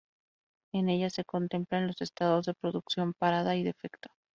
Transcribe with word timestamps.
En 0.73 0.89
ella 0.89 1.11
se 1.11 1.23
contemplan 1.23 1.85
los 1.85 2.01
estados 2.01 2.47
de 2.47 2.55
producción, 2.55 3.13
parada 3.13 3.55
y 3.55 3.61
defecto. 3.61 4.09